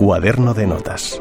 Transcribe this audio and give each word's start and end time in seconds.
Cuaderno 0.00 0.54
de 0.54 0.66
notas. 0.66 1.20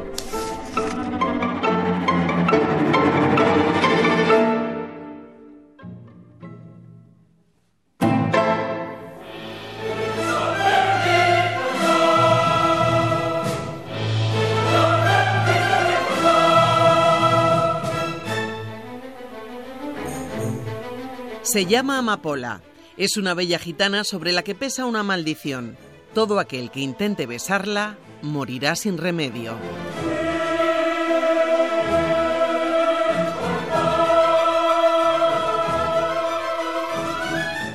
Se 21.42 21.66
llama 21.66 21.98
Amapola. 21.98 22.62
Es 22.96 23.18
una 23.18 23.34
bella 23.34 23.60
gitana 23.60 24.06
sobre 24.06 24.32
la 24.32 24.44
que 24.44 24.56
pesa 24.56 24.86
una 24.86 25.04
maldición. 25.04 25.89
Todo 26.14 26.40
aquel 26.40 26.72
que 26.72 26.80
intente 26.80 27.26
besarla 27.26 27.98
morirá 28.22 28.76
sin 28.76 28.98
remedio. 28.98 29.56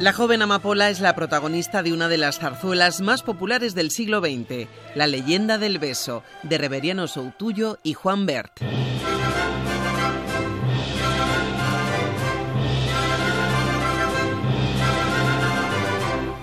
La 0.01 0.13
joven 0.13 0.43
Amapola 0.43 0.91
es 0.91 1.01
la 1.01 1.15
protagonista 1.15 1.83
de 1.83 1.95
una 1.95 2.09
de 2.09 2.19
las 2.19 2.39
zarzuelas 2.39 3.01
más 3.01 3.23
populares 3.23 3.75
del 3.75 3.91
siglo 3.91 4.21
XX, 4.21 4.69
La 4.95 5.07
leyenda 5.07 5.57
del 5.57 5.79
beso, 5.79 6.23
de 6.43 6.59
Reveriano 6.59 7.07
Soutuyo 7.07 7.79
y 7.83 7.95
Juan 7.95 8.27
Bert. 8.27 8.61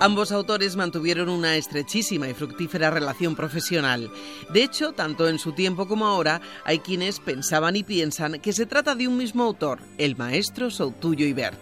Ambos 0.01 0.31
autores 0.31 0.75
mantuvieron 0.75 1.29
una 1.29 1.57
estrechísima 1.57 2.27
y 2.27 2.33
fructífera 2.33 2.89
relación 2.89 3.35
profesional. 3.35 4.09
De 4.51 4.63
hecho, 4.63 4.93
tanto 4.93 5.29
en 5.29 5.37
su 5.37 5.51
tiempo 5.51 5.87
como 5.87 6.07
ahora, 6.07 6.41
hay 6.65 6.79
quienes 6.79 7.19
pensaban 7.19 7.75
y 7.75 7.83
piensan 7.83 8.39
que 8.39 8.51
se 8.51 8.65
trata 8.65 8.95
de 8.95 9.07
un 9.07 9.15
mismo 9.15 9.43
autor, 9.43 9.77
el 9.99 10.15
maestro 10.15 10.71
Soutuyo 10.71 11.27
y 11.27 11.33
Bert. 11.33 11.59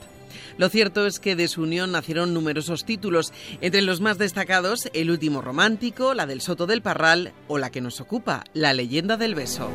Lo 0.57 0.69
cierto 0.69 1.05
es 1.05 1.19
que 1.19 1.35
de 1.35 1.49
su 1.49 1.63
unión 1.63 1.91
nacieron 1.91 2.33
numerosos 2.33 2.85
títulos, 2.85 3.33
entre 3.59 3.81
los 3.81 3.99
más 3.99 4.17
destacados 4.17 4.89
El 4.93 5.11
último 5.11 5.41
romántico, 5.41 6.13
la 6.13 6.25
del 6.25 6.39
Soto 6.39 6.65
del 6.65 6.81
Parral 6.81 7.33
o 7.49 7.57
la 7.57 7.71
que 7.71 7.81
nos 7.81 7.99
ocupa, 7.99 8.45
La 8.53 8.71
leyenda 8.71 9.17
del 9.17 9.35
beso. 9.35 9.69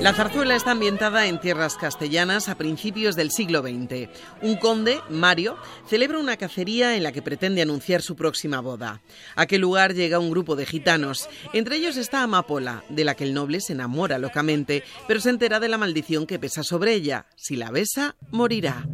La 0.00 0.14
zarzuela 0.14 0.54
está 0.54 0.70
ambientada 0.70 1.26
en 1.26 1.40
tierras 1.40 1.76
castellanas 1.76 2.48
a 2.48 2.54
principios 2.54 3.16
del 3.16 3.32
siglo 3.32 3.62
XX. 3.62 4.08
Un 4.42 4.56
conde, 4.56 5.00
Mario, 5.10 5.56
celebra 5.88 6.18
una 6.18 6.36
cacería 6.36 6.96
en 6.96 7.02
la 7.02 7.10
que 7.10 7.20
pretende 7.20 7.62
anunciar 7.62 8.00
su 8.00 8.14
próxima 8.14 8.60
boda. 8.60 9.02
A 9.34 9.42
aquel 9.42 9.60
lugar 9.60 9.94
llega 9.94 10.20
un 10.20 10.30
grupo 10.30 10.54
de 10.54 10.66
gitanos. 10.66 11.28
Entre 11.52 11.76
ellos 11.76 11.96
está 11.96 12.22
Amapola, 12.22 12.84
de 12.88 13.04
la 13.04 13.16
que 13.16 13.24
el 13.24 13.34
noble 13.34 13.60
se 13.60 13.72
enamora 13.72 14.18
locamente, 14.18 14.84
pero 15.08 15.20
se 15.20 15.30
entera 15.30 15.58
de 15.58 15.68
la 15.68 15.78
maldición 15.78 16.26
que 16.26 16.38
pesa 16.38 16.62
sobre 16.62 16.94
ella. 16.94 17.26
Si 17.34 17.56
la 17.56 17.72
besa, 17.72 18.14
morirá. 18.30 18.86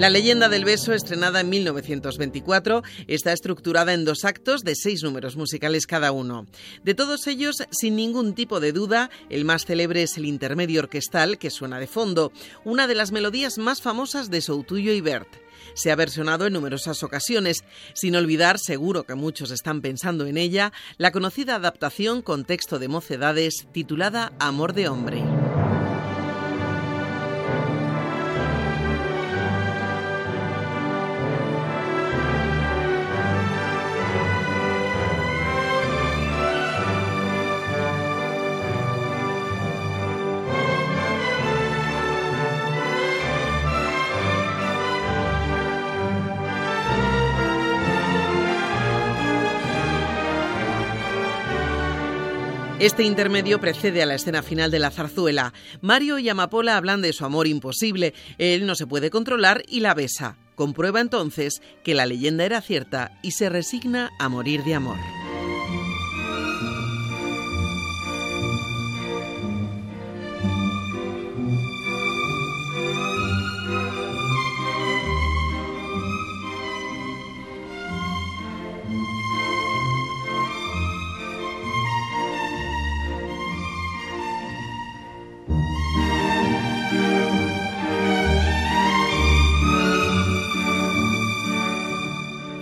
La 0.00 0.08
leyenda 0.08 0.48
del 0.48 0.64
beso, 0.64 0.94
estrenada 0.94 1.42
en 1.42 1.50
1924, 1.50 2.82
está 3.06 3.34
estructurada 3.34 3.92
en 3.92 4.06
dos 4.06 4.24
actos 4.24 4.64
de 4.64 4.74
seis 4.74 5.02
números 5.02 5.36
musicales 5.36 5.86
cada 5.86 6.10
uno. 6.10 6.46
De 6.82 6.94
todos 6.94 7.26
ellos, 7.26 7.56
sin 7.70 7.96
ningún 7.96 8.34
tipo 8.34 8.60
de 8.60 8.72
duda, 8.72 9.10
el 9.28 9.44
más 9.44 9.66
célebre 9.66 10.02
es 10.02 10.16
el 10.16 10.24
intermedio 10.24 10.80
orquestal 10.80 11.36
que 11.36 11.50
suena 11.50 11.78
de 11.78 11.86
fondo, 11.86 12.32
una 12.64 12.86
de 12.86 12.94
las 12.94 13.12
melodías 13.12 13.58
más 13.58 13.82
famosas 13.82 14.30
de 14.30 14.40
Soutuyo 14.40 14.94
y 14.94 15.02
Bert. 15.02 15.28
Se 15.74 15.90
ha 15.90 15.96
versionado 15.96 16.46
en 16.46 16.54
numerosas 16.54 17.02
ocasiones, 17.02 17.62
sin 17.92 18.16
olvidar, 18.16 18.58
seguro 18.58 19.04
que 19.04 19.14
muchos 19.14 19.50
están 19.50 19.82
pensando 19.82 20.24
en 20.24 20.38
ella, 20.38 20.72
la 20.96 21.12
conocida 21.12 21.56
adaptación 21.56 22.22
con 22.22 22.46
texto 22.46 22.78
de 22.78 22.88
mocedades 22.88 23.66
titulada 23.70 24.32
Amor 24.38 24.72
de 24.72 24.88
hombre. 24.88 25.22
Este 52.80 53.02
intermedio 53.02 53.60
precede 53.60 54.02
a 54.02 54.06
la 54.06 54.14
escena 54.14 54.42
final 54.42 54.70
de 54.70 54.78
la 54.78 54.90
zarzuela. 54.90 55.52
Mario 55.82 56.18
y 56.18 56.30
Amapola 56.30 56.78
hablan 56.78 57.02
de 57.02 57.12
su 57.12 57.26
amor 57.26 57.46
imposible. 57.46 58.14
Él 58.38 58.64
no 58.64 58.74
se 58.74 58.86
puede 58.86 59.10
controlar 59.10 59.62
y 59.68 59.80
la 59.80 59.92
besa. 59.92 60.38
Comprueba 60.54 61.02
entonces 61.02 61.60
que 61.84 61.94
la 61.94 62.06
leyenda 62.06 62.46
era 62.46 62.62
cierta 62.62 63.18
y 63.20 63.32
se 63.32 63.50
resigna 63.50 64.08
a 64.18 64.30
morir 64.30 64.64
de 64.64 64.76
amor. 64.76 64.96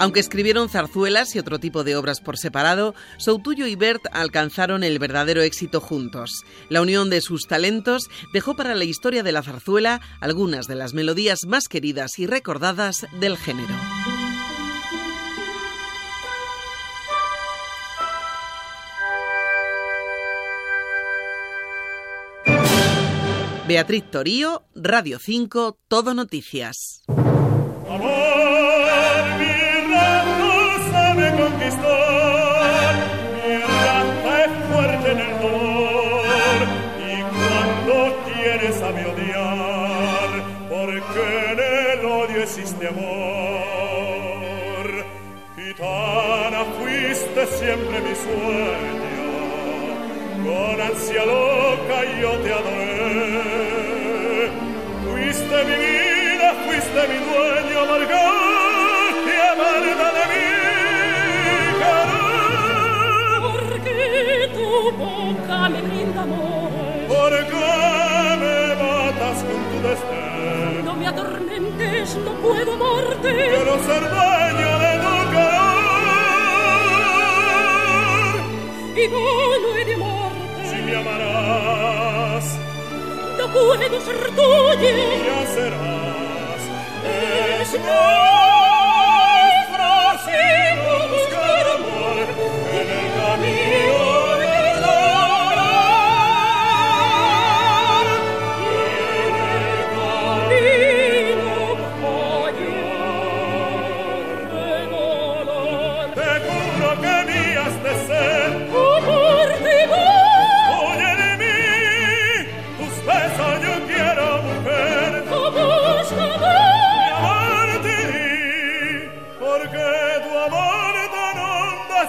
Aunque 0.00 0.20
escribieron 0.20 0.69
zarzuelas 0.69 1.34
y 1.34 1.41
otro 1.41 1.59
tipo 1.59 1.82
de 1.82 1.97
obras 1.97 2.20
por 2.20 2.38
separado, 2.38 2.94
Soutuyo 3.16 3.66
y 3.66 3.75
Bert 3.75 4.06
alcanzaron 4.12 4.84
el 4.84 4.98
verdadero 4.98 5.42
éxito 5.42 5.81
juntos. 5.81 6.44
La 6.69 6.81
unión 6.81 7.10
de 7.10 7.20
sus 7.20 7.48
talentos 7.48 8.08
dejó 8.32 8.54
para 8.54 8.76
la 8.76 8.84
historia 8.84 9.25
de 9.25 9.32
la 9.32 9.42
zarzuela 9.42 10.00
algunas 10.20 10.69
de 10.69 10.76
las 10.76 10.94
melodías 10.94 11.47
más 11.47 11.69
queridas 11.69 12.19
y 12.19 12.26
recordadas 12.26 13.06
del 13.19 13.37
género. 13.37 13.75
Beatriz 23.66 24.10
Torío, 24.10 24.62
Radio 24.75 25.19
5, 25.19 25.76
Todo 25.88 26.14
Noticias. 26.14 27.03
conquistar. 27.98 28.38
Existe 42.48 42.88
amor. 42.88 43.08
Gitana, 45.54 46.60
fuiste 46.78 47.46
siempre 47.58 47.96
mi 48.00 48.14
sueño, 48.24 49.28
con 50.44 50.80
ansia 50.80 51.24
loca 51.26 51.98
yo 52.22 52.32
te 52.38 52.50
adoré. 52.58 53.42
Fuiste 55.04 55.56
mi 55.68 55.76
vida, 55.84 56.48
fuiste 56.64 57.00
mi 57.10 57.18
dueño, 57.28 57.76
amargar 57.80 58.48
y 59.26 60.18
e 79.80 79.84
di 79.84 79.94
morte? 79.94 80.64
Se 80.64 80.76
mi 80.76 80.92
amaras. 80.94 82.58
Da 83.36 83.46
cune 83.48 83.88
di 83.88 83.98
certudine 84.00 85.02
mi 85.22 85.28
aseras. 85.42 86.62
E 87.04 87.64
si 87.64 87.78
sino 90.26 90.88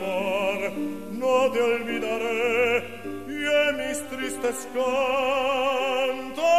amor 0.00 0.72
no 1.12 1.50
de 1.50 1.60
olvidaré 1.60 3.00
y 3.28 3.44
en 3.68 3.76
mis 3.76 4.08
tristes 4.08 4.68
cantos. 4.74 6.49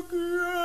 again. 0.00 0.59